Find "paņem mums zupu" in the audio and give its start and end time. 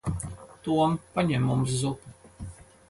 1.19-2.17